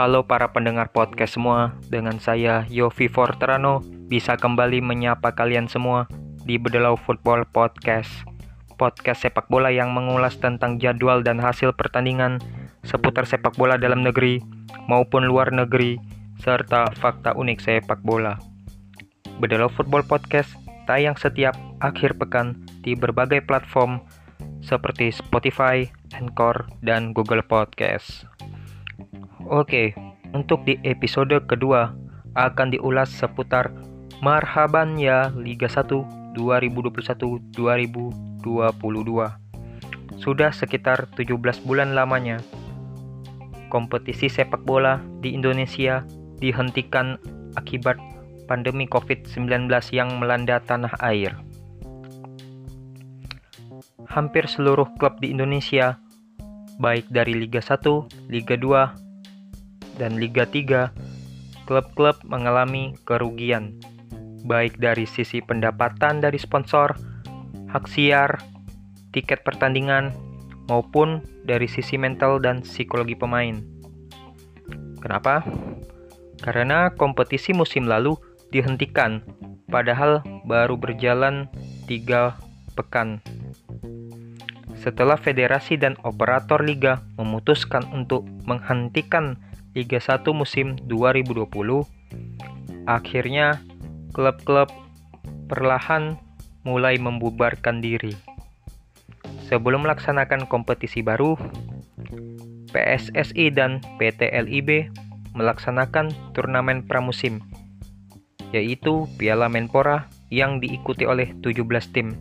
Halo 0.00 0.24
para 0.24 0.48
pendengar 0.56 0.96
podcast 0.96 1.36
semua, 1.36 1.76
dengan 1.92 2.16
saya 2.24 2.64
Yofi 2.72 3.12
Forterano 3.12 3.84
bisa 4.08 4.40
kembali 4.40 4.80
menyapa 4.80 5.36
kalian 5.36 5.68
semua 5.68 6.08
di 6.40 6.56
Bedelau 6.56 6.96
Football 6.96 7.44
Podcast. 7.44 8.08
Podcast 8.80 9.28
sepak 9.28 9.52
bola 9.52 9.68
yang 9.68 9.92
mengulas 9.92 10.40
tentang 10.40 10.80
jadwal 10.80 11.20
dan 11.20 11.36
hasil 11.36 11.76
pertandingan 11.76 12.40
seputar 12.80 13.28
sepak 13.28 13.60
bola 13.60 13.76
dalam 13.76 14.00
negeri 14.00 14.40
maupun 14.88 15.28
luar 15.28 15.52
negeri 15.52 16.00
serta 16.40 16.96
fakta 16.96 17.36
unik 17.36 17.60
sepak 17.60 18.00
bola. 18.00 18.40
Bedelau 19.36 19.68
Football 19.68 20.08
Podcast 20.08 20.56
tayang 20.88 21.20
setiap 21.20 21.52
akhir 21.84 22.16
pekan 22.16 22.56
di 22.80 22.96
berbagai 22.96 23.44
platform 23.44 24.00
seperti 24.64 25.12
Spotify, 25.12 25.84
Anchor, 26.16 26.72
dan 26.80 27.12
Google 27.12 27.44
Podcast. 27.44 28.29
Oke, 29.48 29.94
untuk 30.36 30.66
di 30.68 30.76
episode 30.84 31.40
kedua 31.48 31.94
akan 32.36 32.74
diulas 32.74 33.08
seputar 33.08 33.72
Marhaban 34.20 35.00
ya 35.00 35.32
Liga 35.32 35.70
1 35.70 36.36
2021-2022. 36.36 37.64
Sudah 40.20 40.52
sekitar 40.52 41.08
17 41.16 41.64
bulan 41.64 41.96
lamanya 41.96 42.38
kompetisi 43.70 44.26
sepak 44.26 44.66
bola 44.66 44.98
di 45.22 45.32
Indonesia 45.32 46.02
dihentikan 46.42 47.16
akibat 47.54 47.96
pandemi 48.50 48.84
COVID-19 48.90 49.70
yang 49.94 50.18
melanda 50.18 50.58
tanah 50.66 50.90
air. 50.98 51.38
Hampir 54.10 54.50
seluruh 54.50 54.90
klub 54.98 55.22
di 55.22 55.30
Indonesia, 55.30 56.02
baik 56.82 57.06
dari 57.14 57.38
Liga 57.38 57.62
1, 57.62 58.10
Liga 58.26 58.58
2, 58.58 59.09
dan 60.00 60.16
Liga 60.16 60.48
3, 60.48 60.88
klub-klub 61.68 62.16
mengalami 62.24 62.96
kerugian, 63.04 63.76
baik 64.48 64.80
dari 64.80 65.04
sisi 65.04 65.44
pendapatan 65.44 66.24
dari 66.24 66.40
sponsor, 66.40 66.96
hak 67.68 67.84
siar, 67.84 68.40
tiket 69.12 69.44
pertandingan, 69.44 70.16
maupun 70.72 71.20
dari 71.44 71.68
sisi 71.68 72.00
mental 72.00 72.40
dan 72.40 72.64
psikologi 72.64 73.12
pemain. 73.12 73.60
Kenapa? 75.04 75.44
Karena 76.40 76.88
kompetisi 76.96 77.52
musim 77.52 77.84
lalu 77.84 78.16
dihentikan, 78.48 79.20
padahal 79.68 80.24
baru 80.48 80.80
berjalan 80.80 81.52
tiga 81.84 82.40
pekan. 82.72 83.20
Setelah 84.80 85.20
federasi 85.20 85.76
dan 85.76 86.00
operator 86.08 86.64
liga 86.64 87.04
memutuskan 87.20 87.84
untuk 87.92 88.24
menghentikan 88.48 89.36
Liga 89.70 90.02
1 90.02 90.26
musim 90.34 90.74
2020, 90.90 91.46
akhirnya 92.90 93.62
klub-klub 94.10 94.66
perlahan 95.46 96.18
mulai 96.66 96.98
membubarkan 96.98 97.78
diri. 97.78 98.18
Sebelum 99.46 99.86
melaksanakan 99.86 100.50
kompetisi 100.50 101.06
baru, 101.06 101.38
PSSI 102.74 103.54
dan 103.54 103.78
PT 103.98 104.30
LIB 104.30 104.90
melaksanakan 105.38 106.10
turnamen 106.34 106.82
pramusim, 106.86 107.38
yaitu 108.50 109.06
Piala 109.18 109.46
Menpora 109.46 110.10
yang 110.34 110.58
diikuti 110.58 111.06
oleh 111.06 111.30
17 111.42 111.62
tim, 111.94 112.18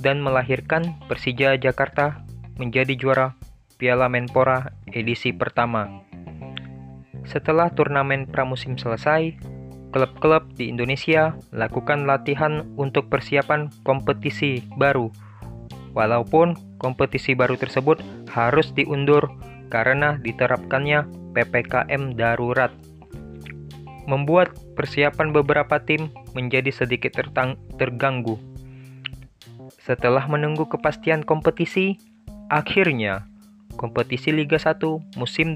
dan 0.00 0.20
melahirkan 0.20 0.96
Persija 1.08 1.56
Jakarta 1.56 2.20
menjadi 2.60 2.92
juara 2.96 3.32
Piala 3.80 4.12
Menpora 4.12 4.72
edisi 4.92 5.32
pertama. 5.32 6.04
Setelah 7.24 7.72
turnamen 7.72 8.28
pramusim 8.28 8.76
selesai, 8.76 9.34
klub-klub 9.94 10.44
di 10.58 10.68
Indonesia 10.68 11.38
lakukan 11.54 12.04
latihan 12.04 12.66
untuk 12.76 13.08
persiapan 13.08 13.72
kompetisi 13.86 14.60
baru. 14.76 15.08
Walaupun 15.94 16.78
kompetisi 16.82 17.38
baru 17.38 17.54
tersebut 17.54 18.02
harus 18.34 18.74
diundur 18.74 19.30
karena 19.70 20.18
diterapkannya 20.18 21.06
PPKM 21.32 22.18
darurat. 22.18 22.74
Membuat 24.04 24.52
persiapan 24.76 25.32
beberapa 25.32 25.80
tim 25.80 26.12
menjadi 26.36 26.68
sedikit 26.74 27.16
terganggu. 27.78 28.36
Setelah 29.80 30.28
menunggu 30.28 30.68
kepastian 30.68 31.24
kompetisi, 31.24 31.96
akhirnya 32.52 33.24
kompetisi 33.80 34.34
Liga 34.34 34.58
1 34.58 34.82
musim 35.16 35.54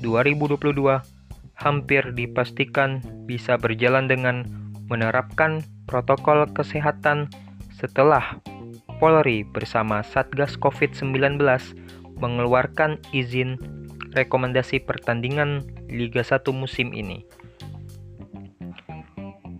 2021-2022 0.00 1.18
hampir 1.58 2.02
dipastikan 2.14 3.02
bisa 3.26 3.58
berjalan 3.58 4.06
dengan 4.06 4.46
menerapkan 4.86 5.60
protokol 5.90 6.46
kesehatan 6.54 7.26
setelah 7.74 8.38
Polri 8.98 9.46
bersama 9.46 10.02
Satgas 10.02 10.58
COVID-19 10.58 11.38
mengeluarkan 12.18 12.98
izin 13.14 13.54
rekomendasi 14.14 14.82
pertandingan 14.82 15.62
Liga 15.86 16.26
1 16.26 16.42
musim 16.50 16.90
ini. 16.90 17.22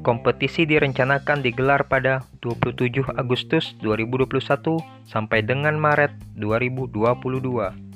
Kompetisi 0.00 0.64
direncanakan 0.64 1.44
digelar 1.44 1.86
pada 1.86 2.24
27 2.42 3.04
Agustus 3.20 3.76
2021 3.84 4.80
sampai 5.04 5.44
dengan 5.44 5.76
Maret 5.76 6.10
2022. 6.40 7.89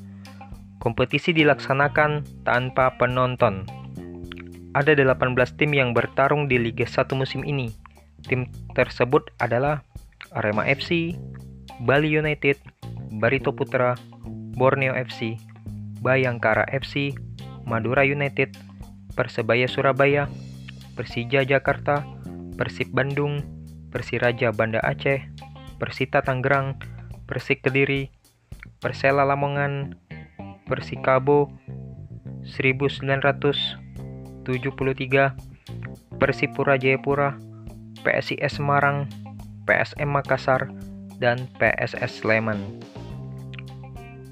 Kompetisi 0.85 1.33
dilaksanakan 1.33 2.45
tanpa 2.45 2.93
penonton. 3.01 3.65
Ada 4.77 4.93
18 4.93 5.33
tim 5.57 5.73
yang 5.73 5.97
bertarung 5.97 6.45
di 6.45 6.61
Liga 6.61 6.85
1 6.85 7.09
musim 7.17 7.41
ini. 7.41 7.73
Tim 8.29 8.53
tersebut 8.77 9.33
adalah 9.41 9.81
Arema 10.37 10.69
FC, 10.69 11.17
Bali 11.89 12.13
United, 12.13 12.61
Barito 13.17 13.57
Putra, 13.57 13.97
Borneo 14.61 14.93
FC, 14.93 15.41
Bayangkara 16.05 16.69
FC, 16.69 17.17
Madura 17.65 18.05
United, 18.05 18.53
Persebaya 19.17 19.65
Surabaya, 19.65 20.29
Persija 21.01 21.49
Jakarta, 21.49 22.05
Persib 22.61 22.93
Bandung, 22.93 23.41
Persiraja 23.89 24.53
Banda 24.53 24.85
Aceh, 24.85 25.33
Persita 25.81 26.21
Tangerang, 26.21 26.77
Persik 27.25 27.65
Kediri, 27.65 28.13
Persela 28.85 29.25
Lamongan, 29.25 29.97
Persikabo 30.65 31.53
1973, 32.45 34.45
Persipura 36.21 36.77
Jayapura, 36.77 37.41
PSIS 38.05 38.61
Semarang, 38.61 39.09
PSM 39.65 40.13
Makassar, 40.13 40.69
dan 41.19 41.49
PSS 41.57 42.21
Sleman. 42.21 42.61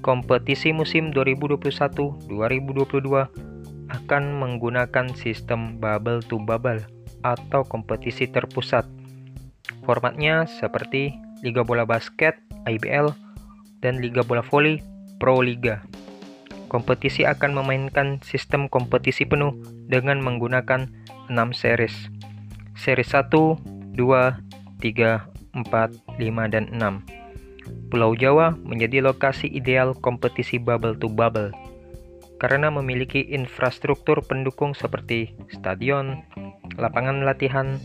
Kompetisi 0.03 0.75
musim 0.75 1.15
2021-2022 1.15 2.27
akan 3.93 4.23
menggunakan 4.35 5.07
sistem 5.15 5.79
bubble 5.79 6.19
to 6.25 6.41
bubble 6.43 6.81
atau 7.23 7.63
kompetisi 7.63 8.27
terpusat. 8.27 8.83
Formatnya 9.87 10.43
seperti 10.47 11.15
Liga 11.39 11.63
Bola 11.63 11.87
Basket 11.87 12.35
IBL 12.67 13.15
dan 13.79 14.03
Liga 14.03 14.23
Bola 14.23 14.43
Voli 14.43 14.79
Pro 15.19 15.39
Liga. 15.39 15.79
Kompetisi 16.73 17.21
akan 17.21 17.53
memainkan 17.53 18.17
sistem 18.25 18.65
kompetisi 18.65 19.29
penuh 19.29 19.53
dengan 19.85 20.17
menggunakan 20.17 20.89
6 21.29 21.37
series. 21.53 22.09
Series 22.73 23.13
1, 23.13 23.29
2, 23.29 23.93
3, 23.93 24.01
4, 24.01 25.61
5, 26.17 26.49
dan 26.49 26.65
6. 26.73 27.93
Pulau 27.93 28.17
Jawa 28.17 28.57
menjadi 28.57 29.05
lokasi 29.05 29.53
ideal 29.53 29.93
kompetisi 29.93 30.57
bubble 30.57 30.97
to 30.97 31.05
bubble 31.05 31.53
karena 32.41 32.67
memiliki 32.67 33.23
infrastruktur 33.23 34.19
pendukung 34.19 34.75
seperti 34.75 35.31
stadion, 35.47 36.25
lapangan 36.75 37.23
latihan, 37.23 37.79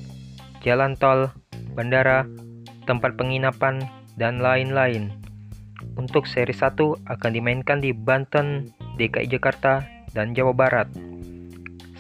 jalan 0.67 0.99
tol, 0.99 1.31
bandara, 1.79 2.27
tempat 2.89 3.15
penginapan, 3.15 3.87
dan 4.19 4.43
lain-lain. 4.43 5.15
Untuk 5.95 6.27
seri 6.27 6.51
1 6.51 6.75
akan 7.07 7.31
dimainkan 7.31 7.79
di 7.79 7.95
Banten, 7.95 8.75
DKI 8.99 9.31
Jakarta, 9.31 9.87
dan 10.13 10.35
Jawa 10.35 10.53
Barat. 10.53 10.91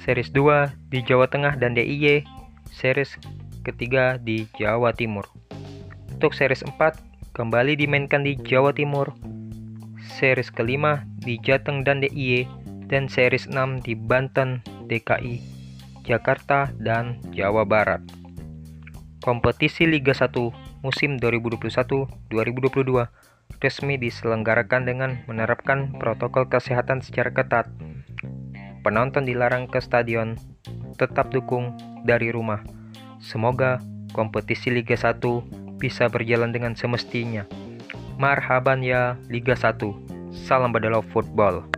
Series 0.02 0.34
2 0.34 0.74
di 0.90 1.00
Jawa 1.06 1.30
Tengah 1.30 1.54
dan 1.54 1.78
DIY, 1.78 2.26
series 2.68 3.14
ketiga 3.62 4.18
di 4.18 4.50
Jawa 4.58 4.90
Timur. 4.90 5.28
Untuk 6.10 6.34
series 6.34 6.66
4 6.66 6.74
kembali 7.36 7.78
dimainkan 7.78 8.26
di 8.26 8.34
Jawa 8.34 8.74
Timur, 8.74 9.14
series 10.18 10.50
kelima 10.50 11.06
di 11.22 11.38
Jateng 11.38 11.86
dan 11.86 12.02
DIY, 12.02 12.48
dan 12.90 13.06
series 13.06 13.46
6 13.46 13.84
di 13.84 13.94
Banten, 13.94 14.64
DKI, 14.88 15.38
Jakarta, 16.08 16.72
dan 16.80 17.20
Jawa 17.30 17.68
Barat. 17.68 18.00
Kompetisi 19.20 19.84
Liga 19.84 20.16
1 20.16 20.34
musim 20.80 21.20
2021-2022 21.20 22.32
resmi 23.58 23.96
diselenggarakan 23.96 24.86
dengan 24.86 25.10
menerapkan 25.26 25.96
protokol 25.96 26.46
kesehatan 26.46 27.00
secara 27.02 27.32
ketat 27.32 27.66
penonton 28.88 29.28
dilarang 29.28 29.68
ke 29.68 29.84
stadion, 29.84 30.38
tetap 30.96 31.28
dukung 31.28 31.76
dari 32.08 32.32
rumah. 32.32 32.64
Semoga 33.20 33.84
kompetisi 34.16 34.72
Liga 34.72 34.96
1 34.96 35.20
bisa 35.76 36.08
berjalan 36.08 36.56
dengan 36.56 36.72
semestinya. 36.72 37.44
Marhaban 38.16 38.80
ya 38.80 39.20
Liga 39.28 39.52
1. 39.52 39.76
Salam 40.32 40.72
Badalo 40.72 41.04
Football. 41.04 41.77